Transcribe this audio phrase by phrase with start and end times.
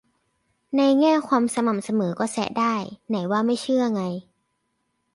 [0.77, 2.75] ในแง่ความสม่ำเสมอก็แซะได้
[3.07, 4.03] ไหนว่าไม่เชื่อไง